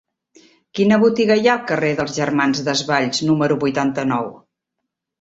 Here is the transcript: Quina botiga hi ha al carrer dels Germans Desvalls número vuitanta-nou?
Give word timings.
Quina 0.79 0.97
botiga 1.03 1.37
hi 1.41 1.51
ha 1.51 1.53
al 1.57 1.61
carrer 1.73 1.93
dels 2.01 2.17
Germans 2.21 2.65
Desvalls 2.73 3.25
número 3.31 3.63
vuitanta-nou? 3.69 4.31